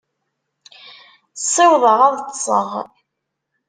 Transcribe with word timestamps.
Ssiwḍeɣ 1.41 1.99
ad 2.07 2.17
ṭṭseɣ. 2.23 2.69